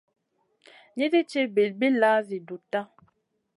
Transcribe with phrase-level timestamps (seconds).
[0.95, 2.81] Nisi ci bilbilla zi dutta.